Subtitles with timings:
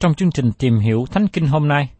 [0.00, 1.90] trong chương trình tìm hiểu Thánh Kinh hôm nay,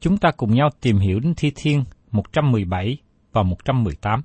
[0.00, 2.96] chúng ta cùng nhau tìm hiểu đến Thi Thiên 117
[3.32, 4.22] và 118.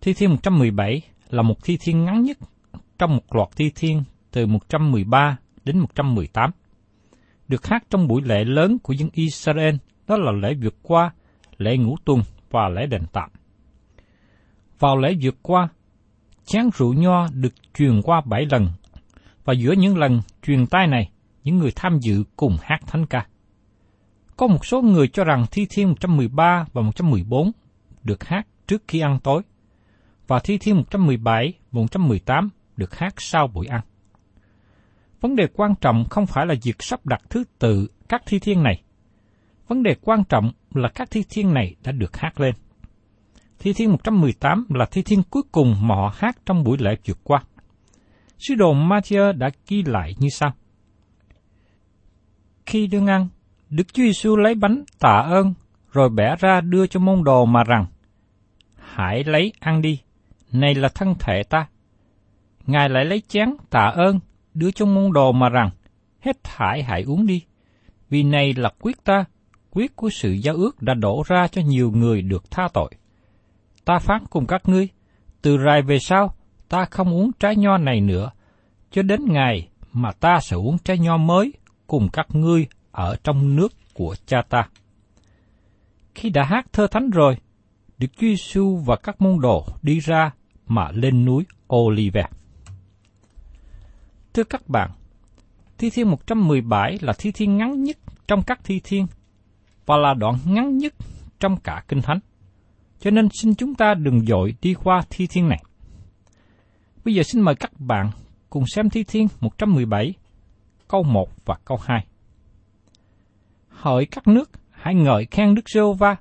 [0.00, 2.38] Thi Thiên 117 là một thi thiên ngắn nhất
[2.98, 6.50] trong một loạt thi thiên từ 113 đến 118.
[7.48, 9.74] Được hát trong buổi lễ lớn của dân Israel,
[10.06, 11.10] đó là lễ vượt qua,
[11.58, 13.30] lễ ngũ tuần và lễ đền tạm.
[14.78, 15.68] Vào lễ vượt qua,
[16.44, 18.68] chén rượu nho được truyền qua bảy lần,
[19.44, 21.10] và giữa những lần truyền tay này,
[21.48, 23.26] những người tham dự cùng hát thánh ca.
[24.36, 27.52] Có một số người cho rằng Thi Thiên 113 và 114
[28.02, 29.42] được hát trước khi ăn tối,
[30.26, 33.80] và Thi Thiên 117 và 118 được hát sau buổi ăn.
[35.20, 38.62] Vấn đề quan trọng không phải là việc sắp đặt thứ tự các thi thiên
[38.62, 38.82] này.
[39.68, 42.54] Vấn đề quan trọng là các thi thiên này đã được hát lên.
[43.58, 47.18] Thi thiên 118 là thi thiên cuối cùng mà họ hát trong buổi lễ vượt
[47.24, 47.42] qua.
[48.38, 50.54] Sứ đồ Matthew đã ghi lại như sau.
[52.68, 53.28] Khi đương ăn,
[53.70, 55.54] Đức Chúa Giêsu lấy bánh tạ ơn,
[55.92, 57.86] rồi bẻ ra đưa cho môn đồ mà rằng,
[58.76, 60.00] Hãy lấy ăn đi,
[60.52, 61.66] này là thân thể ta.
[62.66, 64.20] Ngài lại lấy chén tạ ơn,
[64.54, 65.70] đưa cho môn đồ mà rằng,
[66.20, 67.42] Hết thải hãy uống đi,
[68.10, 69.24] vì này là quyết ta,
[69.70, 72.90] quyết của sự giao ước đã đổ ra cho nhiều người được tha tội.
[73.84, 74.88] Ta phán cùng các ngươi,
[75.42, 76.34] từ rày về sau,
[76.68, 78.30] ta không uống trái nho này nữa,
[78.90, 81.52] cho đến ngày mà ta sẽ uống trái nho mới
[81.88, 84.68] cùng các ngươi ở trong nước của cha ta.
[86.14, 87.36] Khi đã hát thơ thánh rồi,
[87.98, 90.30] Đức Chúa Giêsu và các môn đồ đi ra
[90.66, 91.44] mà lên núi
[91.74, 92.24] Olive.
[94.32, 94.90] Thưa các bạn,
[95.78, 97.96] Thi Thiên 117 là thi thiên ngắn nhất
[98.28, 99.06] trong các thi thiên
[99.86, 100.94] và là đoạn ngắn nhất
[101.40, 102.18] trong cả Kinh Thánh.
[103.00, 105.62] Cho nên xin chúng ta đừng dội đi qua thi thiên này.
[107.04, 108.10] Bây giờ xin mời các bạn
[108.50, 110.14] cùng xem thi thiên 117,
[110.88, 112.06] câu 1 và câu 2.
[113.68, 116.16] Hỡi các nước, hãy ngợi khen Đức giê va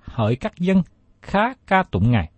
[0.00, 0.82] hỡi các dân,
[1.22, 2.30] khá ca tụng Ngài.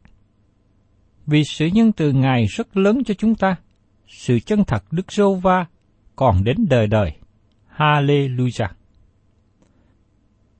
[1.26, 3.56] Vì sự nhân từ Ngài rất lớn cho chúng ta,
[4.06, 5.66] sự chân thật Đức giê va
[6.16, 7.12] còn đến đời đời.
[7.76, 8.68] Hallelujah.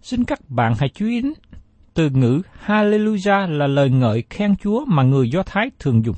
[0.00, 1.32] Xin các bạn hãy chú ý đến
[1.94, 6.16] từ ngữ Hallelujah là lời ngợi khen Chúa mà người Do Thái thường dùng.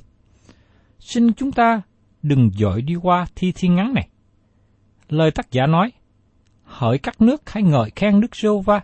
[0.99, 1.83] Xin chúng ta
[2.23, 4.09] đừng dội đi qua thi thiên ngắn này.
[5.09, 5.93] Lời tác giả nói,
[6.65, 8.81] hỡi các nước hãy ngợi khen Đức giê va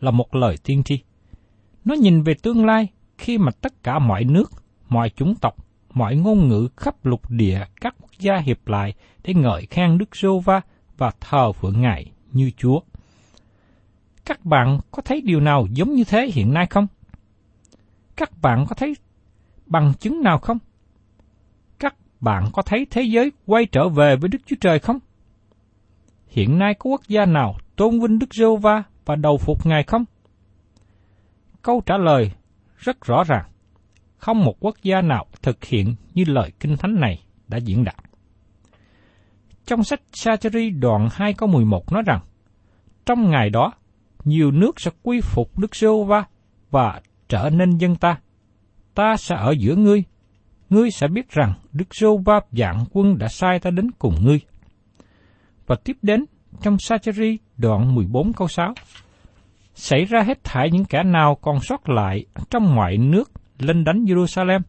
[0.00, 0.98] là một lời tiên tri.
[1.84, 4.52] Nó nhìn về tương lai khi mà tất cả mọi nước,
[4.88, 5.56] mọi chủng tộc,
[5.92, 10.16] mọi ngôn ngữ khắp lục địa các quốc gia hiệp lại để ngợi khen Đức
[10.16, 10.60] giê Va
[10.96, 12.80] và thờ phượng Ngài như Chúa.
[14.24, 16.86] Các bạn có thấy điều nào giống như thế hiện nay không?
[18.16, 18.96] Các bạn có thấy
[19.66, 20.58] bằng chứng nào không?
[21.78, 24.98] Các bạn có thấy thế giới quay trở về với Đức Chúa Trời không?
[26.28, 29.82] Hiện nay có quốc gia nào tôn vinh Đức giê Va và đầu phục Ngài
[29.82, 30.04] không?
[31.62, 32.30] Câu trả lời
[32.76, 33.44] rất rõ ràng.
[34.16, 37.96] Không một quốc gia nào thực hiện như lời kinh thánh này đã diễn đạt.
[39.66, 42.20] Trong sách Sacheri đoạn 2 câu 11 nói rằng,
[43.06, 43.72] trong ngày đó,
[44.24, 46.24] nhiều nước sẽ quy phục Đức giê va
[46.70, 48.18] và trở nên dân ta.
[48.94, 50.04] Ta sẽ ở giữa ngươi.
[50.70, 54.40] Ngươi sẽ biết rằng Đức giê va dạng quân đã sai ta đến cùng ngươi.
[55.66, 56.24] Và tiếp đến
[56.62, 58.74] trong Sacheri đoạn 14 câu 6.
[59.74, 64.04] Xảy ra hết thảy những kẻ nào còn sót lại trong ngoại nước lên đánh
[64.04, 64.60] Jerusalem,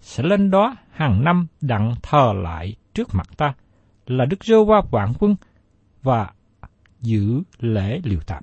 [0.00, 3.54] sẽ lên đó hàng năm đặng thờ lại trước mặt ta,
[4.06, 5.36] là Đức giê va vạn quân,
[6.02, 6.30] và
[7.00, 8.42] giữ lễ liều tạm.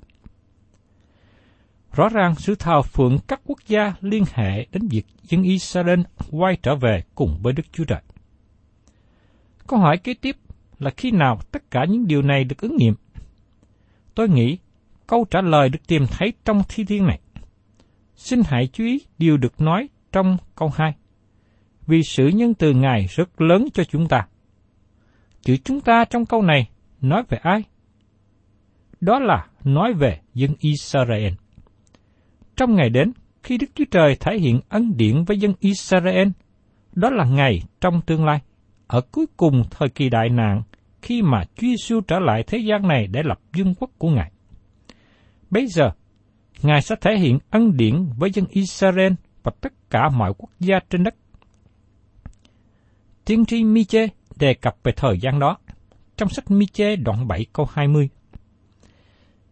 [1.92, 6.00] Rõ ràng sự thờ phượng các quốc gia liên hệ đến việc dân Israel
[6.30, 8.00] quay trở về cùng với Đức Chúa Trời.
[9.66, 10.36] Câu hỏi kế tiếp
[10.82, 12.94] là khi nào tất cả những điều này được ứng nghiệm?
[14.14, 14.58] Tôi nghĩ
[15.06, 17.20] câu trả lời được tìm thấy trong thi thiên này.
[18.16, 20.94] Xin hãy chú ý điều được nói trong câu 2.
[21.86, 24.26] Vì sự nhân từ Ngài rất lớn cho chúng ta.
[25.42, 26.68] Chữ chúng ta trong câu này
[27.00, 27.62] nói về ai?
[29.00, 31.32] Đó là nói về dân Israel.
[32.56, 33.12] Trong ngày đến,
[33.42, 36.28] khi Đức Chúa Trời thể hiện ân điển với dân Israel,
[36.92, 38.40] đó là ngày trong tương lai,
[38.86, 40.62] ở cuối cùng thời kỳ đại nạn,
[41.02, 44.32] khi mà Chúa Giêsu trở lại thế gian này để lập vương quốc của Ngài.
[45.50, 45.90] Bây giờ,
[46.62, 49.12] Ngài sẽ thể hiện ân điển với dân Israel
[49.42, 51.14] và tất cả mọi quốc gia trên đất.
[53.24, 54.06] Tiên tri Miche
[54.36, 55.56] đề cập về thời gian đó
[56.16, 58.08] trong sách Miche đoạn 7 câu 20.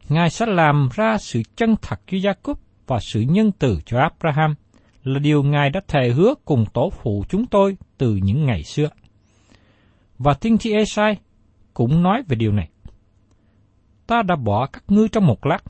[0.08, 2.54] Ngài sẽ làm ra sự chân thật cho Jacob
[2.86, 4.54] và sự nhân từ cho Abraham
[5.04, 8.88] là điều Ngài đã thề hứa cùng tổ phụ chúng tôi từ những ngày xưa.
[10.18, 11.16] Và tiên tri Esai
[11.74, 12.70] cũng nói về điều này.
[14.06, 15.64] Ta đã bỏ các ngươi trong một lát,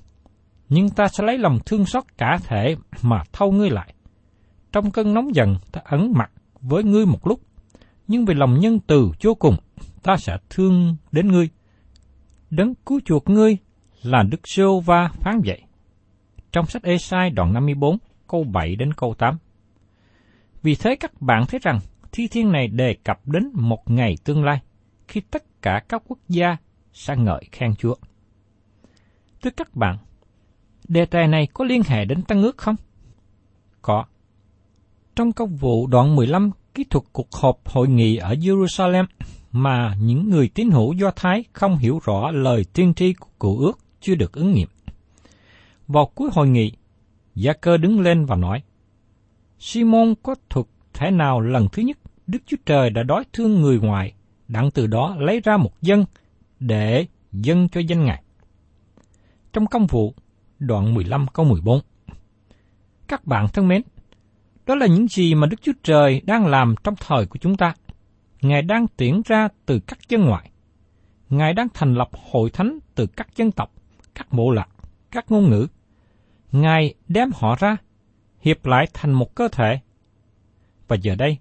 [0.69, 3.95] nhưng ta sẽ lấy lòng thương xót cả thể mà thâu ngươi lại.
[4.73, 6.31] Trong cơn nóng giận ta ấn mặt
[6.61, 7.41] với ngươi một lúc,
[8.09, 9.57] nhưng vì lòng nhân từ vô cùng,
[10.03, 11.49] ta sẽ thương đến ngươi.
[12.51, 13.57] Đấng cứu chuộc ngươi
[14.03, 15.63] là Đức Sô Va phán dạy
[16.53, 17.99] trong sách Esai đoạn 54,
[18.29, 19.39] câu 7 đến câu 8.
[20.63, 21.79] Vì thế các bạn thấy rằng
[22.13, 24.61] thi thiên này đề cập đến một ngày tương lai,
[25.09, 26.57] khi tất cả các quốc gia
[26.93, 27.95] sẽ ngợi khen Chúa.
[29.43, 29.99] Thưa các bạn,
[30.89, 32.77] đề tài này có liên hệ đến Tăng ước không?
[33.83, 34.05] Có.
[35.17, 39.05] Trong công vụ đoạn 15 kỹ thuật cuộc họp hội nghị ở Jerusalem
[39.53, 43.59] mà những người tín hữu Do Thái không hiểu rõ lời tiên tri của cựu
[43.59, 44.69] ước chưa được ứng nghiệm.
[45.89, 46.73] Vào cuối hội nghị,
[47.35, 48.63] Gia cơ đứng lên và nói,
[49.59, 53.81] Simon có thuật thể nào lần thứ nhất Đức Chúa Trời đã đói thương người
[53.81, 54.13] ngoài,
[54.51, 56.05] đặng từ đó lấy ra một dân
[56.61, 58.23] để dân cho danh Ngài.
[59.53, 60.15] Trong công vụ,
[60.59, 61.81] đoạn 15 câu 14.
[63.09, 63.83] Các bạn thân mến,
[64.67, 67.75] đó là những gì mà Đức Chúa Trời đang làm trong thời của chúng ta.
[68.43, 70.51] Ngài đang tuyển ra từ các dân ngoại.
[71.29, 73.73] Ngài đang thành lập hội thánh từ các dân tộc,
[74.15, 74.69] các bộ lạc,
[75.11, 75.67] các ngôn ngữ,
[76.53, 77.77] Ngài đem họ ra,
[78.41, 79.81] hiệp lại thành một cơ thể.
[80.89, 81.39] Và giờ đây,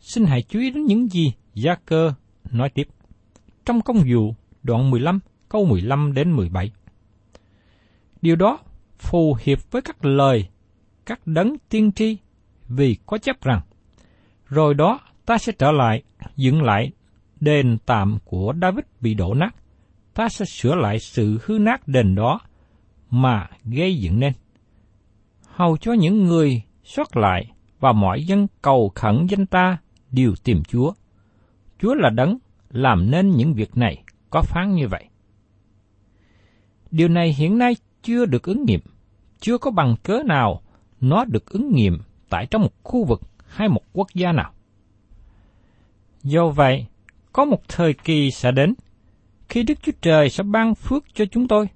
[0.00, 2.12] xin hãy chú ý đến những gì Gia Cơ
[2.52, 2.88] nói tiếp.
[3.64, 6.70] Trong công vụ đoạn 15 câu 15 đến 17.
[8.22, 8.58] Điều đó
[8.98, 10.48] phù hiệp với các lời,
[11.06, 12.16] các đấng tiên tri,
[12.68, 13.60] vì có chấp rằng,
[14.46, 16.02] rồi đó ta sẽ trở lại,
[16.36, 16.90] dựng lại
[17.40, 19.50] đền tạm của David bị đổ nát,
[20.14, 22.40] ta sẽ sửa lại sự hư nát đền đó
[23.10, 24.32] mà gây dựng nên
[25.46, 29.78] hầu cho những người xuất lại và mọi dân cầu khẩn danh ta
[30.10, 30.92] đều tìm Chúa.
[31.78, 32.38] Chúa là đấng
[32.70, 35.04] làm nên những việc này có phán như vậy.
[36.90, 38.80] Điều này hiện nay chưa được ứng nghiệm,
[39.40, 40.62] chưa có bằng cớ nào
[41.00, 44.52] nó được ứng nghiệm tại trong một khu vực hay một quốc gia nào.
[46.22, 46.86] Do vậy,
[47.32, 48.74] có một thời kỳ sẽ đến
[49.48, 51.68] khi Đức Chúa Trời sẽ ban phước cho chúng tôi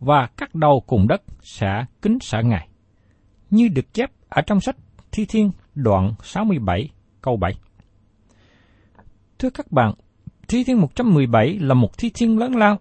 [0.00, 2.68] và các đầu cùng đất sẽ kính sợ Ngài
[3.50, 4.76] như được chép ở trong sách
[5.12, 6.90] Thi Thiên đoạn 67
[7.20, 7.52] câu 7.
[9.38, 9.94] Thưa các bạn,
[10.48, 12.80] Thi Thiên 117 là một thi thiên lớn lao.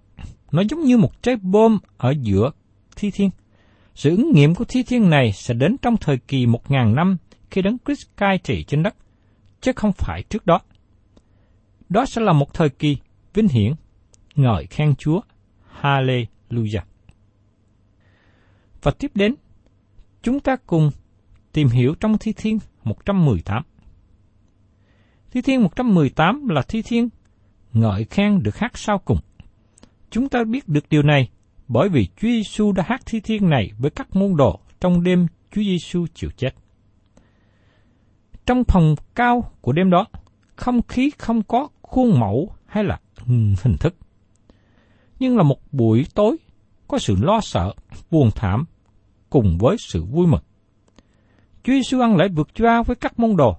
[0.51, 2.51] Nó giống như một trái bom ở giữa
[2.95, 3.29] thi thiên.
[3.95, 7.17] Sự ứng nghiệm của thi thiên này sẽ đến trong thời kỳ một ngàn năm
[7.51, 8.95] khi đấng Christ cai trị trên đất,
[9.61, 10.61] chứ không phải trước đó.
[11.89, 12.97] Đó sẽ là một thời kỳ
[13.33, 13.73] vinh hiển,
[14.35, 15.21] ngợi khen Chúa.
[15.81, 16.81] Hallelujah.
[18.81, 19.35] Và tiếp đến,
[20.21, 20.91] chúng ta cùng
[21.51, 23.63] tìm hiểu trong Thi Thiên 118.
[25.35, 27.09] Thi Thiên 118 là Thi Thiên
[27.73, 29.17] ngợi khen được hát sau cùng.
[30.09, 31.29] Chúng ta biết được điều này
[31.67, 35.27] bởi vì Chúa Giêsu đã hát Thi Thiên này với các môn đồ trong đêm
[35.51, 36.49] Chúa Giêsu chịu chết.
[38.45, 40.05] Trong phòng cao của đêm đó,
[40.55, 42.99] không khí không có khuôn mẫu hay là
[43.63, 43.95] hình thức.
[45.19, 46.37] Nhưng là một buổi tối
[46.87, 47.73] có sự lo sợ,
[48.11, 48.65] buồn thảm
[49.29, 50.43] cùng với sự vui mừng.
[51.63, 53.57] Chúa Giêsu ăn lễ vượt qua với các môn đồ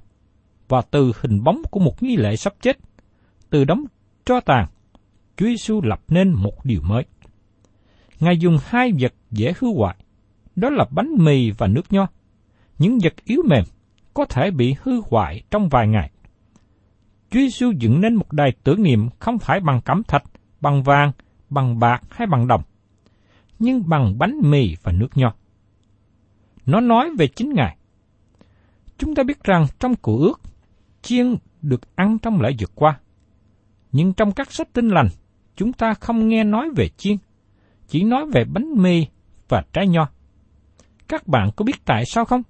[0.68, 2.78] và từ hình bóng của một nghi lễ sắp chết,
[3.50, 3.84] từ đống
[4.24, 4.66] tro tàn,
[5.36, 7.04] Chúa Giêsu lập nên một điều mới.
[8.20, 9.96] Ngài dùng hai vật dễ hư hoại,
[10.56, 12.06] đó là bánh mì và nước nho.
[12.78, 13.64] Những vật yếu mềm
[14.14, 16.10] có thể bị hư hoại trong vài ngày.
[17.30, 20.24] Chúa Giêsu dựng nên một đài tưởng niệm không phải bằng cẩm thạch,
[20.60, 21.12] bằng vàng,
[21.50, 22.62] bằng bạc hay bằng đồng,
[23.58, 25.34] nhưng bằng bánh mì và nước nho.
[26.66, 27.76] Nó nói về chính Ngài.
[28.98, 30.40] Chúng ta biết rằng trong cụ ước,
[31.06, 33.00] chiên được ăn trong lễ vượt qua.
[33.92, 35.08] Nhưng trong các sách tinh lành,
[35.56, 37.16] chúng ta không nghe nói về chiên,
[37.88, 39.06] chỉ nói về bánh mì
[39.48, 40.08] và trái nho.
[41.08, 42.42] Các bạn có biết tại sao không?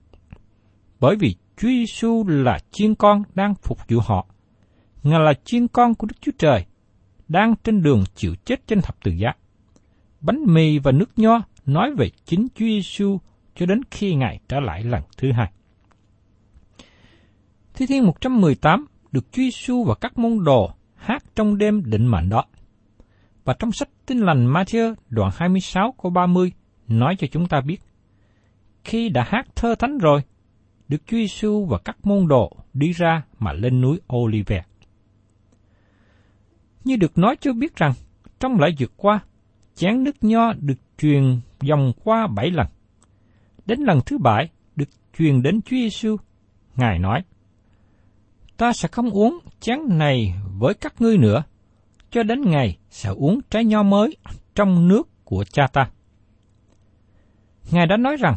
[1.01, 4.27] Bởi vì Chúa Giêsu là chiên con đang phục vụ họ.
[5.03, 6.65] Ngài là chiên con của Đức Chúa Trời,
[7.29, 9.29] đang trên đường chịu chết trên thập tự giá.
[10.21, 13.19] Bánh mì và nước nho nói về chính Chúa Giêsu
[13.55, 15.53] cho đến khi Ngài trở lại lần thứ hai.
[17.77, 22.29] Thi Thiên 118 được Chúa Giêsu và các môn đồ hát trong đêm định mệnh
[22.29, 22.45] đó.
[23.45, 26.53] Và trong sách Tin lành Matthew đoạn 26 câu 30
[26.89, 27.83] nói cho chúng ta biết,
[28.85, 30.21] khi đã hát thơ thánh rồi,
[30.89, 34.65] Đức Chúa Giêsu và các môn đồ đi ra mà lên núi Olive.
[36.85, 37.93] Như được nói cho biết rằng,
[38.41, 39.21] trong lễ vượt qua,
[39.75, 42.67] chén nước nho được truyền dòng qua bảy lần.
[43.67, 46.17] Đến lần thứ bảy, được truyền đến Chúa Giêsu.
[46.77, 47.23] Ngài nói,
[48.57, 51.43] Ta sẽ không uống chén này với các ngươi nữa,
[52.11, 54.17] cho đến ngày sẽ uống trái nho mới
[54.55, 55.91] trong nước của cha ta.
[57.71, 58.35] Ngài đã nói rằng,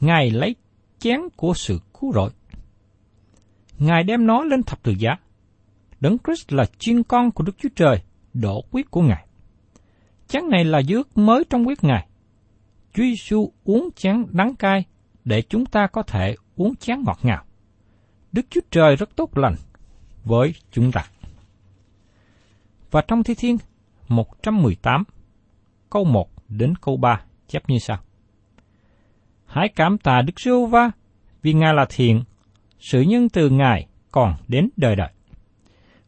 [0.00, 0.56] Ngài lấy
[0.98, 2.30] chén của sự cứu rỗi.
[3.78, 5.10] Ngài đem nó lên thập tự giá.
[6.00, 8.02] Đấng Christ là chiên con của Đức Chúa Trời,
[8.34, 9.26] đổ quyết của Ngài.
[10.28, 12.08] Chén này là dước mới trong quyết Ngài.
[12.94, 14.84] Chúa Giêsu uống chén đắng cay
[15.24, 17.44] để chúng ta có thể uống chén ngọt ngào.
[18.32, 19.54] Đức Chúa Trời rất tốt lành
[20.24, 21.04] với chúng ta.
[22.90, 23.56] Và trong Thi Thiên
[24.08, 25.04] 118,
[25.90, 27.98] câu 1 đến câu 3 chép như sau.
[29.46, 30.90] Hãy cảm tạ Đức giêsu va
[31.42, 32.22] vì Ngài là thiện,
[32.78, 35.10] sự nhân từ Ngài còn đến đời đời.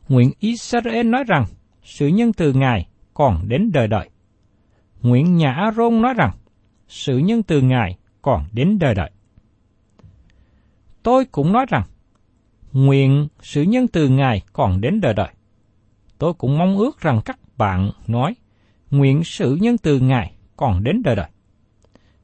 [0.08, 1.44] Nguyện Israel nói rằng,
[1.82, 4.10] sự nhân từ Ngài còn đến đời đời.
[5.02, 6.30] Nguyện nhà A-rôn nói rằng,
[6.88, 9.10] sự nhân từ Ngài còn đến đời đời.
[11.02, 11.82] Tôi cũng nói rằng,
[12.72, 15.28] nguyện sự nhân từ Ngài còn đến đời đời.
[16.18, 18.34] Tôi cũng mong ước rằng các bạn nói,
[18.90, 21.30] nguyện sự nhân từ Ngài còn đến đời đời.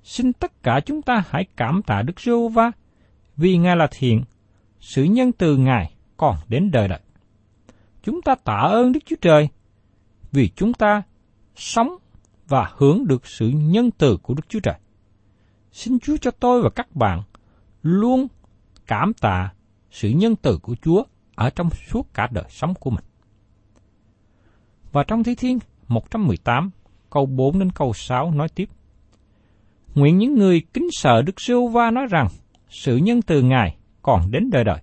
[0.03, 2.71] Xin tất cả chúng ta hãy cảm tạ Đức giê va
[3.37, 4.23] vì Ngài là thiện,
[4.81, 7.01] sự nhân từ Ngài còn đến đời đời.
[8.03, 9.49] Chúng ta tạ ơn Đức Chúa Trời
[10.33, 11.03] vì chúng ta
[11.57, 11.97] sống
[12.49, 14.75] và hưởng được sự nhân từ của Đức Chúa Trời.
[15.73, 17.23] Xin Chúa cho tôi và các bạn
[17.83, 18.27] luôn
[18.87, 19.53] cảm tạ
[19.91, 21.03] sự nhân từ của Chúa
[21.35, 23.05] ở trong suốt cả đời sống của mình.
[24.93, 26.71] Và trong Thi Thiên 118,
[27.11, 28.69] câu 4 đến câu 6 nói tiếp.
[29.95, 32.27] Nguyện những người kính sợ Đức Sưu va nói rằng,
[32.69, 34.79] sự nhân từ Ngài còn đến đời đời.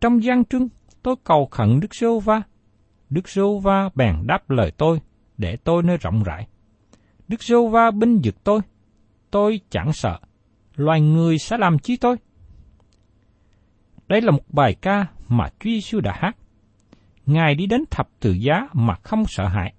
[0.00, 0.68] Trong gian trưng,
[1.02, 2.42] tôi cầu khẩn Đức Sưu va
[3.10, 5.00] Đức Sưu va bèn đáp lời tôi,
[5.38, 6.46] để tôi nơi rộng rãi.
[7.28, 8.60] Đức Sưu va binh vực tôi,
[9.30, 10.18] tôi chẳng sợ.
[10.76, 12.16] Loài người sẽ làm chi tôi?
[14.08, 16.36] Đây là một bài ca mà Chúa Giêsu đã hát.
[17.26, 19.74] Ngài đi đến thập tự giá mà không sợ hãi.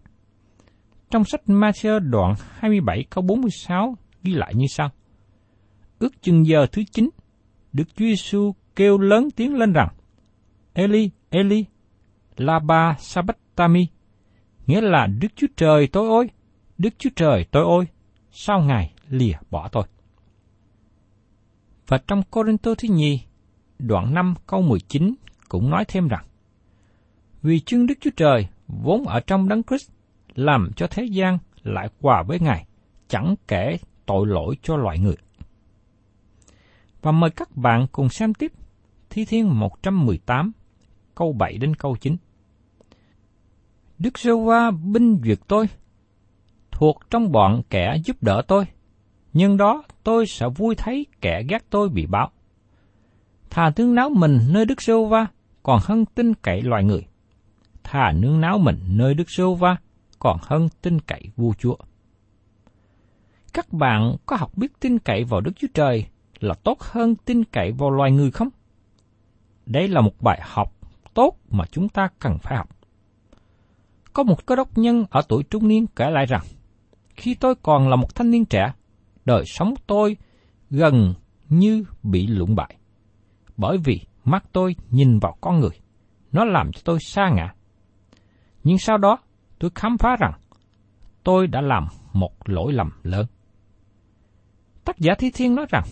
[1.10, 4.90] Trong sách Matthew đoạn 27 câu 46 ghi lại như sau.
[6.00, 7.10] Ước chừng giờ thứ 9,
[7.74, 9.88] Đức Chúa Giêsu kêu lớn tiếng lên rằng,
[10.74, 11.66] Eli, Eli,
[12.38, 13.88] Laba Sabachthani,
[14.68, 16.30] nghĩa là Đức Chúa Trời tôi ơi,
[16.78, 17.86] Đức Chúa Trời tôi ơi,
[18.32, 19.84] sao Ngài lìa bỏ tôi?
[21.88, 23.27] Và trong Corinto thứ nhì,
[23.80, 25.16] đoạn 5 câu 19
[25.50, 26.26] cũng nói thêm rằng,
[27.42, 29.92] Vì chương Đức Chúa Trời vốn ở trong đấng Christ
[30.36, 32.66] làm cho thế gian lại hòa với Ngài,
[33.08, 35.16] chẳng kể tội lỗi cho loài người.
[37.02, 38.52] Và mời các bạn cùng xem tiếp
[39.10, 40.52] Thi Thiên 118,
[41.16, 42.16] câu 7 đến câu 9.
[44.00, 45.66] Đức giê va binh duyệt tôi,
[46.72, 48.66] thuộc trong bọn kẻ giúp đỡ tôi,
[49.34, 52.32] nhưng đó tôi sẽ vui thấy kẻ ghét tôi bị báo.
[53.50, 55.28] Thà tương náo mình nơi Đức giê va
[55.64, 57.06] còn hơn tin cậy loài người.
[57.84, 59.78] Thà nương náo mình nơi Đức giê va
[60.20, 61.76] còn hơn tin cậy vua chúa.
[63.54, 66.06] Các bạn có học biết tin cậy vào Đức Chúa Trời
[66.40, 68.50] là tốt hơn tin cậy vào loài người không?
[69.66, 70.74] Đây là một bài học
[71.14, 72.70] tốt mà chúng ta cần phải học.
[74.14, 76.44] Có một cơ đốc nhân ở tuổi trung niên kể lại rằng,
[77.16, 78.74] khi tôi còn là một thanh niên trẻ,
[79.26, 80.18] đời sống tôi
[80.70, 81.14] gần
[81.50, 82.76] như bị lụng bại.
[83.58, 85.80] Bởi vì mắt tôi nhìn vào con người,
[86.32, 87.54] nó làm cho tôi xa ngã.
[88.64, 89.18] Nhưng sau đó,
[89.60, 90.34] tôi khám phá rằng
[91.24, 93.26] tôi đã làm một lỗi lầm lớn.
[94.86, 95.84] Tác giả Thi Thiên nói rằng,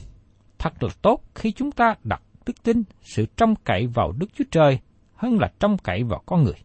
[0.57, 4.43] thật là tốt khi chúng ta đặt đức tin, sự trông cậy vào Đức Chúa
[4.51, 4.79] Trời
[5.15, 6.63] hơn là trông cậy vào con người.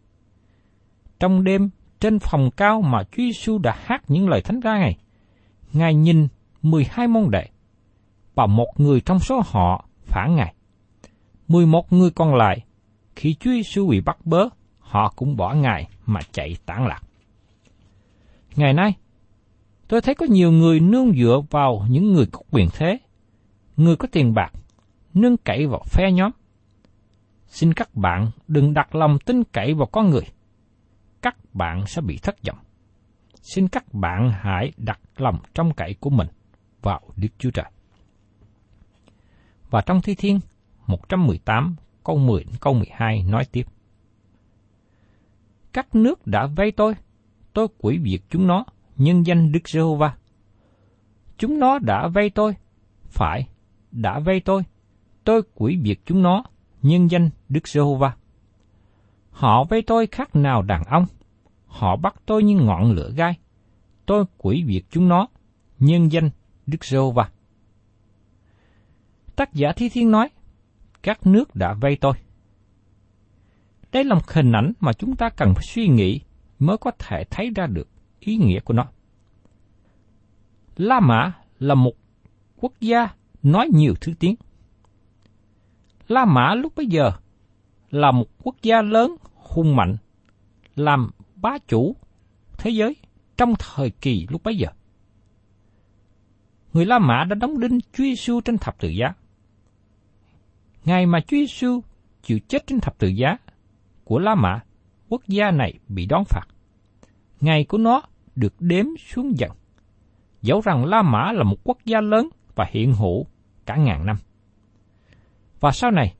[1.20, 4.98] Trong đêm, trên phòng cao mà Chúa Giêsu đã hát những lời thánh ca này,
[5.72, 6.28] Ngài nhìn
[6.62, 7.46] 12 môn đệ,
[8.34, 10.54] và một người trong số họ phản Ngài.
[11.50, 12.64] 11 người còn lại,
[13.16, 17.00] khi Chúa Giêsu bị bắt bớ, họ cũng bỏ Ngài mà chạy tản lạc.
[18.56, 18.94] Ngày nay,
[19.88, 22.98] tôi thấy có nhiều người nương dựa vào những người có quyền thế,
[23.76, 24.52] người có tiền bạc,
[25.14, 26.30] nương cậy vào phe nhóm.
[27.46, 30.24] Xin các bạn đừng đặt lòng tin cậy vào con người.
[31.22, 32.58] Các bạn sẽ bị thất vọng.
[33.42, 36.28] Xin các bạn hãy đặt lòng trong cậy của mình
[36.82, 37.70] vào Đức Chúa Trời.
[39.70, 40.40] Và trong Thi Thiên
[40.90, 43.66] 118 câu 10 câu 12 nói tiếp.
[45.72, 46.94] Các nước đã vây tôi,
[47.52, 48.64] tôi quỷ diệt chúng nó,
[48.96, 50.16] nhân danh Đức Giê-hô-va.
[51.38, 52.54] Chúng nó đã vây tôi,
[53.08, 53.48] phải,
[53.90, 54.62] đã vây tôi,
[55.24, 56.44] tôi quỷ diệt chúng nó,
[56.82, 58.16] nhân danh Đức Giê-hô-va.
[59.30, 61.06] Họ vây tôi khác nào đàn ông,
[61.66, 63.38] họ bắt tôi như ngọn lửa gai,
[64.06, 65.26] tôi quỷ diệt chúng nó,
[65.78, 66.30] nhân danh
[66.66, 67.30] Đức Giê-hô-va.
[69.36, 70.28] Tác giả Thi Thiên nói,
[71.02, 72.12] các nước đã vây tôi.
[73.92, 76.20] Đây là một hình ảnh mà chúng ta cần phải suy nghĩ
[76.58, 77.88] mới có thể thấy ra được
[78.20, 78.86] ý nghĩa của nó.
[80.76, 81.92] La Mã là một
[82.56, 83.08] quốc gia
[83.42, 84.34] nói nhiều thứ tiếng.
[86.08, 87.12] La Mã lúc bấy giờ
[87.90, 89.96] là một quốc gia lớn, hùng mạnh,
[90.76, 91.96] làm bá chủ
[92.58, 92.96] thế giới
[93.36, 94.68] trong thời kỳ lúc bấy giờ.
[96.72, 99.14] Người La Mã đã đóng đinh Chúa Giêsu trên thập tự giá.
[100.84, 101.80] Ngày mà Chúa Giêsu
[102.22, 103.36] chịu chết trên thập tự giá
[104.04, 104.60] của La Mã,
[105.08, 106.44] quốc gia này bị đón phạt.
[107.40, 108.02] Ngày của nó
[108.36, 109.50] được đếm xuống dần.
[110.42, 113.26] Dẫu rằng La Mã là một quốc gia lớn và hiện hữu
[113.66, 114.16] cả ngàn năm.
[115.60, 116.14] Và sau này,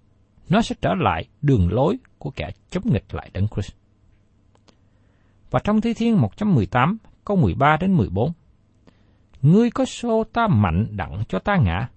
[0.48, 3.72] nó sẽ trở lại đường lối của kẻ chống nghịch lại Đấng Christ.
[5.50, 8.32] Và trong Thi Thiên 118, câu 13 đến 14,
[9.42, 11.88] Ngươi có xô ta mạnh đặng cho ta ngã,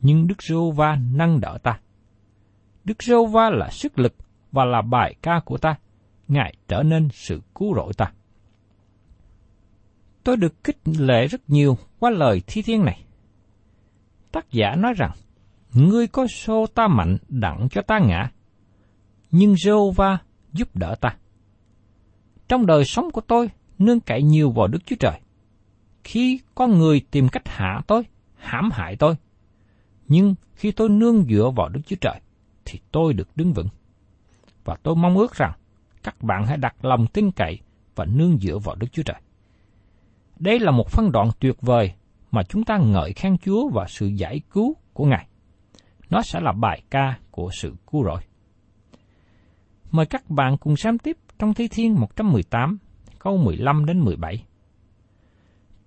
[0.00, 1.78] nhưng Đức Giô-va nâng đỡ ta.
[2.88, 4.14] Đức Rô Va là sức lực
[4.52, 5.74] và là bài ca của ta,
[6.28, 8.12] Ngài trở nên sự cứu rỗi ta.
[10.24, 13.04] Tôi được kích lệ rất nhiều qua lời thi thiên này.
[14.32, 15.10] Tác giả nói rằng,
[15.72, 18.30] Ngươi có xô ta mạnh đặng cho ta ngã,
[19.30, 20.18] nhưng Rô Va
[20.52, 21.16] giúp đỡ ta.
[22.48, 25.20] Trong đời sống của tôi, nương cậy nhiều vào Đức Chúa Trời.
[26.04, 28.02] Khi có người tìm cách hạ tôi,
[28.36, 29.14] hãm hại tôi,
[30.08, 32.20] nhưng khi tôi nương dựa vào Đức Chúa Trời,
[32.68, 33.68] thì tôi được đứng vững.
[34.64, 35.52] Và tôi mong ước rằng
[36.02, 37.58] các bạn hãy đặt lòng tin cậy
[37.94, 39.20] và nương dựa vào Đức Chúa Trời.
[40.38, 41.92] Đây là một phân đoạn tuyệt vời
[42.30, 45.28] mà chúng ta ngợi khen Chúa và sự giải cứu của Ngài.
[46.10, 48.20] Nó sẽ là bài ca của sự cứu rỗi.
[49.90, 52.78] Mời các bạn cùng xem tiếp trong Thi Thiên 118,
[53.18, 54.44] câu 15 đến 17.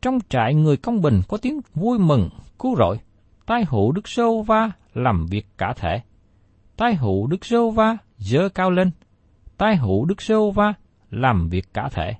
[0.01, 2.97] Trong trại người công bình có tiếng vui mừng, cứu rỗi,
[3.45, 6.01] tai hữu Đức Sô Va làm việc cả thể.
[6.77, 8.91] Tai hữu Đức Sô Va dơ cao lên,
[9.57, 10.73] tai hữu Đức Sô Va
[11.09, 12.13] làm việc cả thể.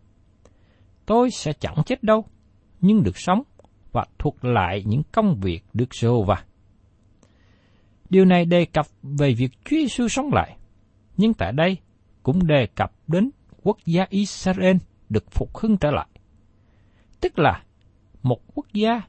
[1.06, 2.26] Tôi sẽ chẳng chết đâu,
[2.82, 3.44] nhưng được sống
[3.92, 6.44] và thuộc lại những công việc Đức Sô Va.
[8.10, 10.58] Điều này đề cập về việc Chúa Giêsu sống lại,
[11.18, 11.78] nhưng tại đây
[12.24, 13.30] cũng đề cập đến
[13.64, 14.78] quốc gia Israel
[15.10, 16.08] được phục hưng trở lại.
[17.22, 17.64] Tức là
[18.24, 19.02] một quốc gia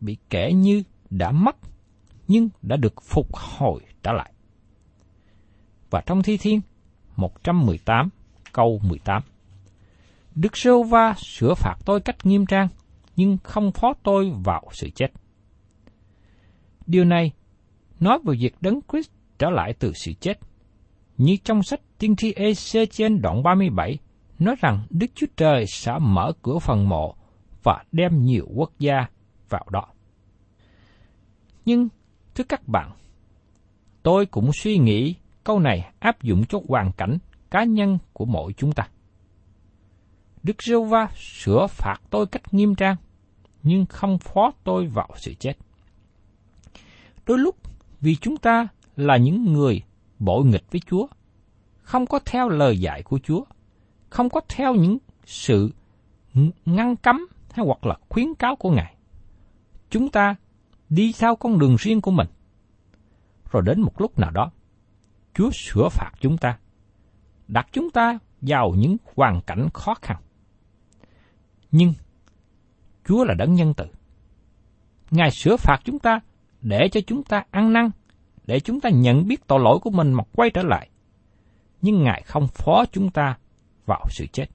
[0.00, 1.56] bị kể như đã mất
[2.28, 4.31] nhưng đã được phục hồi trở lại.
[5.92, 6.60] Và trong Thi Thiên
[7.16, 8.08] 118
[8.52, 9.22] câu 18
[10.34, 12.68] Đức sơ Va sửa phạt tôi cách nghiêm trang,
[13.16, 15.12] nhưng không phó tôi vào sự chết.
[16.86, 17.32] Điều này
[18.00, 20.38] nói về việc đấng Christ trở lại từ sự chết.
[21.18, 23.98] Như trong sách tiên tri EC trên đoạn 37
[24.38, 27.14] nói rằng Đức Chúa Trời sẽ mở cửa phần mộ
[27.62, 29.06] và đem nhiều quốc gia
[29.48, 29.84] vào đó.
[31.64, 31.88] Nhưng,
[32.34, 32.90] thưa các bạn,
[34.02, 37.18] tôi cũng suy nghĩ câu này áp dụng cho hoàn cảnh
[37.50, 38.88] cá nhân của mỗi chúng ta.
[40.42, 42.96] Đức giê va sửa phạt tôi cách nghiêm trang,
[43.62, 45.52] nhưng không phó tôi vào sự chết.
[47.26, 47.56] Đôi lúc,
[48.00, 49.82] vì chúng ta là những người
[50.18, 51.06] bội nghịch với Chúa,
[51.82, 53.44] không có theo lời dạy của Chúa,
[54.10, 55.70] không có theo những sự
[56.64, 58.94] ngăn cấm hay hoặc là khuyến cáo của Ngài.
[59.90, 60.34] Chúng ta
[60.88, 62.28] đi theo con đường riêng của mình.
[63.50, 64.50] Rồi đến một lúc nào đó,
[65.34, 66.58] Chúa sửa phạt chúng ta,
[67.48, 70.16] đặt chúng ta vào những hoàn cảnh khó khăn.
[71.70, 71.92] Nhưng
[73.08, 73.84] Chúa là đấng nhân từ.
[75.10, 76.20] Ngài sửa phạt chúng ta
[76.60, 77.90] để cho chúng ta ăn năn,
[78.46, 80.88] để chúng ta nhận biết tội lỗi của mình mà quay trở lại.
[81.82, 83.38] Nhưng Ngài không phó chúng ta
[83.86, 84.46] vào sự chết.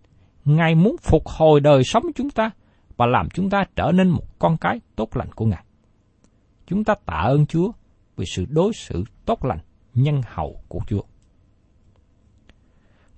[0.46, 2.52] Ngài muốn phục hồi đời sống chúng ta
[2.98, 5.64] và làm chúng ta trở nên một con cái tốt lành của Ngài.
[6.68, 7.72] Chúng ta tạ ơn Chúa
[8.16, 9.60] vì sự đối xử tốt lành,
[9.98, 11.02] nhân hậu của Chúa.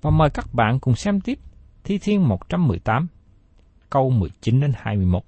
[0.01, 1.39] Và mời các bạn cùng xem tiếp
[1.83, 3.07] Thi Thiên 118,
[3.89, 5.23] câu 19 đến 21.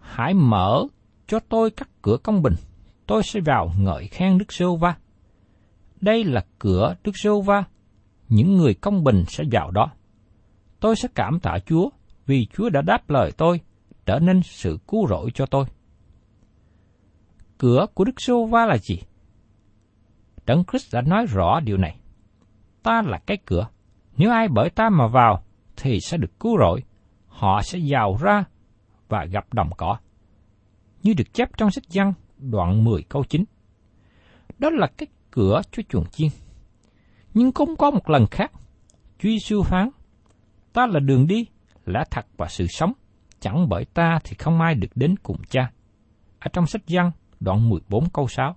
[0.00, 0.84] Hãy mở
[1.26, 2.54] cho tôi các cửa công bình,
[3.06, 4.96] tôi sẽ vào ngợi khen Đức Sô Va.
[6.00, 7.64] Đây là cửa Đức Sô Va,
[8.28, 9.90] những người công bình sẽ vào đó.
[10.80, 11.90] Tôi sẽ cảm tạ Chúa
[12.26, 13.60] vì Chúa đã đáp lời tôi,
[14.06, 15.64] trở nên sự cứu rỗi cho tôi.
[17.58, 18.98] Cửa của Đức Sô Va là gì?
[20.48, 21.98] Đấng Christ đã nói rõ điều này.
[22.82, 23.68] Ta là cái cửa.
[24.16, 25.42] Nếu ai bởi ta mà vào,
[25.76, 26.82] thì sẽ được cứu rỗi.
[27.26, 28.44] Họ sẽ giàu ra
[29.08, 29.96] và gặp đồng cỏ.
[31.02, 33.44] Như được chép trong sách văn đoạn 10 câu 9.
[34.58, 36.28] Đó là cái cửa cho chuồng chiên.
[37.34, 38.52] Nhưng cũng có một lần khác,
[39.18, 39.90] Chúa Giêsu phán,
[40.72, 41.46] ta là đường đi,
[41.84, 42.92] lẽ thật và sự sống,
[43.40, 45.70] chẳng bởi ta thì không ai được đến cùng cha.
[46.38, 48.56] Ở trong sách văn đoạn 14 câu 6.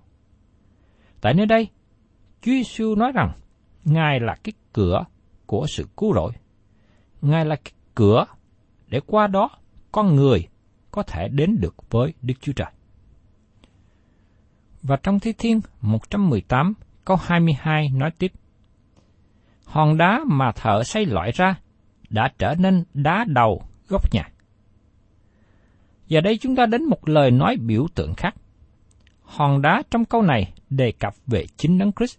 [1.20, 1.68] Tại nơi đây,
[2.42, 3.32] Chúa Giêsu nói rằng,
[3.84, 5.04] Ngài là cái cửa
[5.46, 6.32] của sự cứu rỗi.
[7.22, 8.24] Ngài là cái cửa
[8.88, 9.50] để qua đó
[9.92, 10.48] con người
[10.90, 12.70] có thể đến được với Đức Chúa Trời.
[14.82, 16.74] Và trong Thi Thiên 118
[17.04, 18.32] câu 22 nói tiếp.
[19.64, 21.54] Hòn đá mà thợ xây loại ra
[22.10, 24.28] đã trở nên đá đầu góc nhà.
[26.10, 28.34] Và đây chúng ta đến một lời nói biểu tượng khác.
[29.22, 32.18] Hòn đá trong câu này đề cập về chính Đấng Christ.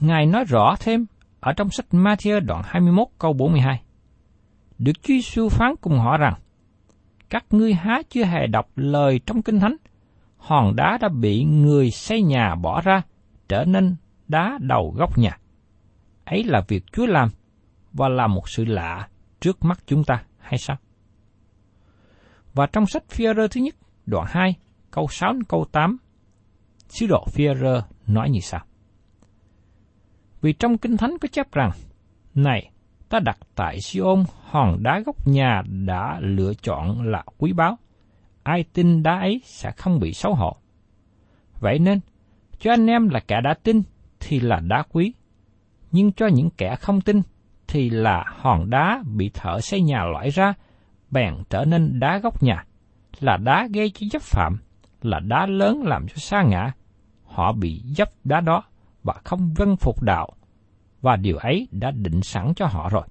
[0.00, 1.06] Ngài nói rõ thêm
[1.40, 3.82] ở trong sách Matthew đoạn 21 câu 42.
[4.78, 6.34] Được Chúa Giêsu phán cùng họ rằng,
[7.30, 9.76] các ngươi há chưa hề đọc lời trong Kinh Thánh,
[10.36, 13.02] hòn đá đã bị người xây nhà bỏ ra,
[13.48, 13.96] trở nên
[14.28, 15.38] đá đầu góc nhà.
[16.24, 17.28] Ấy là việc Chúa làm,
[17.92, 19.08] và là một sự lạ
[19.40, 20.76] trước mắt chúng ta, hay sao?
[22.54, 23.74] Và trong sách phi thứ nhất,
[24.06, 24.54] đoạn 2,
[24.90, 25.96] câu 6 câu 8,
[26.88, 27.44] sứ đồ phi
[28.06, 28.60] nói như sau.
[30.40, 31.70] Vì trong Kinh Thánh có chép rằng,
[32.34, 32.70] Này,
[33.08, 37.78] ta đặt tại Siôn hòn đá gốc nhà đã lựa chọn là quý báu.
[38.42, 40.56] Ai tin đá ấy sẽ không bị xấu hổ.
[41.60, 42.00] Vậy nên,
[42.58, 43.82] cho anh em là kẻ đã tin
[44.20, 45.14] thì là đá quý.
[45.90, 47.22] Nhưng cho những kẻ không tin
[47.68, 50.54] thì là hòn đá bị thợ xây nhà loại ra,
[51.10, 52.64] bèn trở nên đá gốc nhà,
[53.20, 54.58] là đá gây cho dấp phạm,
[55.02, 56.72] là đá lớn làm cho xa ngã.
[57.24, 58.64] Họ bị dấp đá đó
[59.02, 60.28] và không vâng phục đạo,
[61.00, 63.06] và điều ấy đã định sẵn cho họ rồi.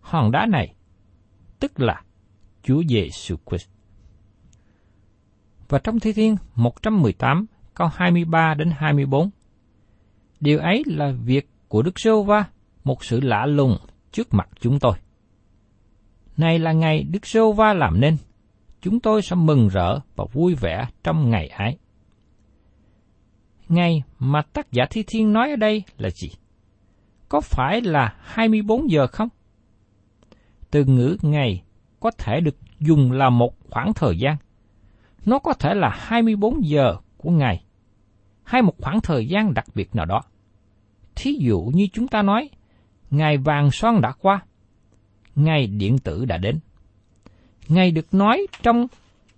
[0.00, 0.74] Hòn đá này,
[1.60, 2.02] tức là
[2.62, 3.68] Chúa Giêsu Christ.
[5.68, 9.30] Và trong Thi Thiên 118 câu 23 đến 24,
[10.40, 12.44] điều ấy là việc của Đức Sô Va,
[12.84, 13.76] một sự lạ lùng
[14.12, 14.96] trước mặt chúng tôi.
[16.36, 18.16] Này là ngày Đức Sô Va làm nên,
[18.82, 21.78] chúng tôi sẽ mừng rỡ và vui vẻ trong ngày ấy.
[23.68, 26.30] Ngày mà tác giả Thi Thiên nói ở đây là gì?
[27.28, 29.28] Có phải là 24 giờ không?
[30.70, 31.62] Từ ngữ ngày
[32.00, 34.36] có thể được dùng là một khoảng thời gian.
[35.26, 37.64] Nó có thể là 24 giờ của ngày,
[38.44, 40.22] hay một khoảng thời gian đặc biệt nào đó.
[41.14, 42.50] Thí dụ như chúng ta nói,
[43.10, 44.40] ngày vàng son đã qua,
[45.34, 46.58] ngày điện tử đã đến.
[47.68, 48.86] Ngày được nói trong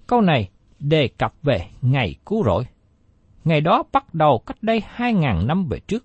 [0.07, 2.65] câu này đề cập về ngày cứu rỗi.
[3.49, 6.05] Ngày đó bắt đầu cách đây hai ngàn năm về trước,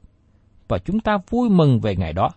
[0.68, 2.30] và chúng ta vui mừng về ngày đó.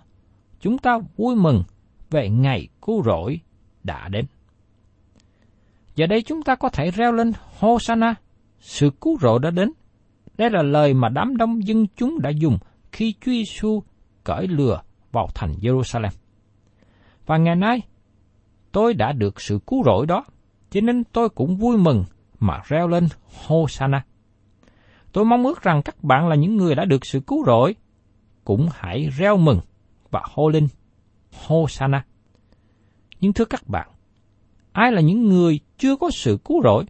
[0.61, 1.63] Chúng ta vui mừng
[2.11, 3.41] về ngày cứu rỗi
[3.85, 4.27] đã đến.
[5.97, 8.15] Giờ đây chúng ta có thể reo lên Hosanna,
[8.61, 9.73] sự cứu rỗi đã đến.
[10.39, 12.59] Đây là lời mà đám đông dân chúng đã dùng
[12.93, 13.83] khi Chúa Giêsu
[14.25, 16.11] cởi lừa vào thành Jerusalem.
[17.27, 17.81] Và ngày nay,
[18.73, 20.25] tôi đã được sự cứu rỗi đó,
[20.71, 22.05] cho nên tôi cũng vui mừng
[22.41, 23.09] mà reo lên
[23.47, 24.05] Hosanna.
[25.17, 27.75] Tôi mong ước rằng các bạn là những người đã được sự cứu rỗi,
[28.45, 29.61] cũng hãy reo mừng
[30.11, 30.69] và hô linh,
[31.47, 32.05] hô sana.
[33.21, 33.89] Nhưng thưa các bạn,
[34.73, 36.85] ai là những người chưa có sự cứu rỗi,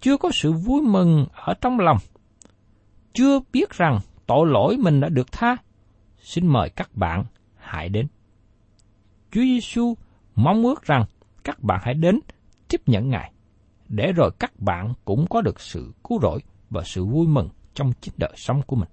[0.00, 1.96] chưa có sự vui mừng ở trong lòng,
[3.12, 5.56] chưa biết rằng tội lỗi mình đã được tha,
[6.18, 7.24] xin mời các bạn
[7.56, 8.06] hãy đến.
[9.30, 9.94] Chúa Giêsu
[10.34, 11.04] mong ước rằng
[11.44, 12.20] các bạn hãy đến
[12.68, 13.32] tiếp nhận Ngài,
[13.88, 16.40] để rồi các bạn cũng có được sự cứu rỗi
[16.70, 18.88] và sự vui mừng trong chính đời sống của mình.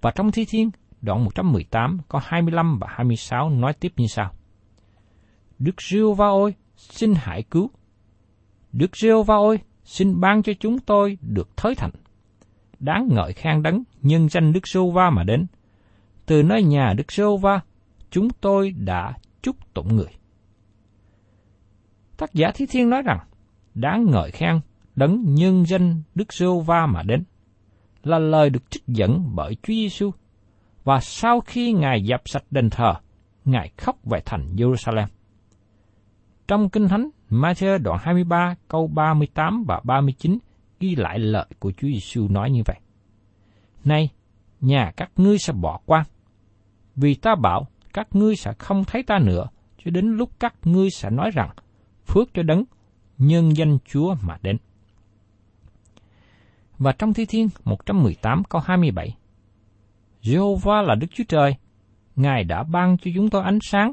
[0.00, 0.70] Và trong Thi Thiên,
[1.02, 4.32] đoạn 118 có 25 và 26 nói tiếp như sau.
[5.58, 7.70] Đức Rêu Va ôi, xin hãy cứu.
[8.72, 11.90] Đức Rêu Va ôi, xin ban cho chúng tôi được thới thành.
[12.78, 15.46] Đáng ngợi khen đấng nhân danh Đức Rêu Va mà đến.
[16.26, 17.60] Từ nơi nhà Đức Rêu Va,
[18.10, 20.10] chúng tôi đã chúc tụng người.
[22.16, 23.18] Tác giả Thi Thiên nói rằng,
[23.74, 24.60] đáng ngợi khen
[24.96, 27.24] đấng nhân danh Đức giê Va mà đến,
[28.02, 30.10] là lời được trích dẫn bởi Chúa Giêsu.
[30.84, 32.94] Và sau khi Ngài dập sạch đền thờ,
[33.44, 35.06] Ngài khóc về thành Jerusalem.
[36.48, 40.38] Trong Kinh Thánh, Matthew đoạn 23 câu 38 và 39
[40.80, 42.76] ghi lại lời của Chúa Giêsu nói như vậy.
[43.84, 44.08] Này,
[44.60, 46.04] nhà các ngươi sẽ bỏ qua
[46.96, 49.46] vì ta bảo các ngươi sẽ không thấy ta nữa,
[49.84, 51.50] cho đến lúc các ngươi sẽ nói rằng,
[52.06, 52.64] phước cho đấng,
[53.18, 54.56] nhân danh Chúa mà đến.
[56.80, 59.16] Và trong Thi Thiên 118 câu 27,
[60.22, 61.54] Jehovah là Đức Chúa Trời,
[62.16, 63.92] Ngài đã ban cho chúng tôi ánh sáng,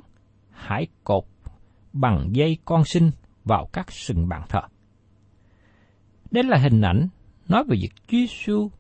[0.51, 1.23] hãy cột
[1.93, 3.11] bằng dây con sinh
[3.43, 4.61] vào các sừng bàn thờ.
[6.31, 7.07] Đây là hình ảnh
[7.47, 8.71] nói về việc Chúa Giêsu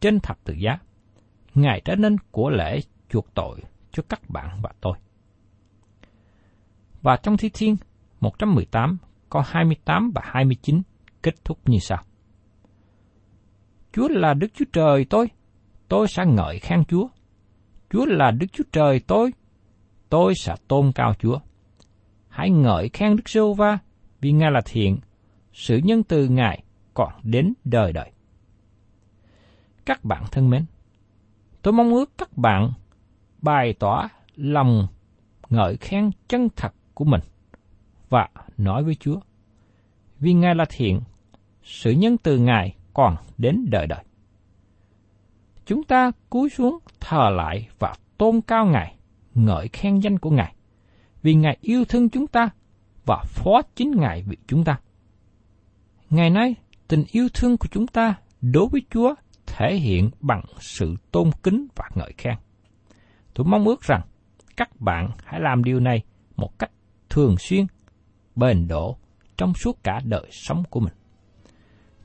[0.00, 0.78] trên thập tự giá.
[1.54, 3.60] Ngài trở nên của lễ chuộc tội
[3.92, 4.96] cho các bạn và tôi.
[7.02, 7.76] Và trong Thi Thiên
[8.20, 8.98] 118
[9.30, 10.82] câu 28 và 29
[11.22, 12.02] kết thúc như sau.
[13.94, 15.28] Chúa là Đức Chúa Trời tôi,
[15.88, 17.08] tôi sẽ ngợi khen Chúa.
[17.90, 19.32] Chúa là Đức Chúa Trời tôi,
[20.08, 21.38] tôi sẽ tôn cao Chúa.
[22.28, 23.78] Hãy ngợi khen Đức Sô Va
[24.20, 24.98] vì Ngài là thiện,
[25.52, 28.12] sự nhân từ Ngài còn đến đời đời.
[29.84, 30.64] Các bạn thân mến,
[31.62, 32.72] tôi mong ước các bạn
[33.42, 34.86] bày tỏ lòng
[35.50, 37.20] ngợi khen chân thật của mình
[38.08, 39.20] và nói với Chúa.
[40.20, 41.00] Vì Ngài là thiện,
[41.62, 44.04] sự nhân từ Ngài còn đến đời đời.
[45.66, 48.96] Chúng ta cúi xuống thờ lại và tôn cao Ngài,
[49.34, 50.54] ngợi khen danh của Ngài,
[51.22, 52.48] vì Ngài yêu thương chúng ta
[53.06, 54.80] và phó chính Ngài vì chúng ta.
[56.10, 56.54] Ngày nay,
[56.88, 59.14] tình yêu thương của chúng ta đối với Chúa
[59.46, 62.34] thể hiện bằng sự tôn kính và ngợi khen.
[63.34, 64.00] Tôi mong ước rằng
[64.56, 66.02] các bạn hãy làm điều này
[66.36, 66.70] một cách
[67.10, 67.66] thường xuyên,
[68.36, 68.96] bền độ
[69.36, 70.92] trong suốt cả đời sống của mình.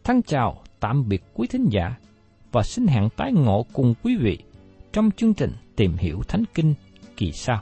[0.03, 1.95] Thân chào tạm biệt quý thính giả
[2.51, 4.37] và xin hẹn tái ngộ cùng quý vị
[4.93, 6.73] trong chương trình Tìm hiểu Thánh Kinh
[7.17, 7.61] kỳ sau.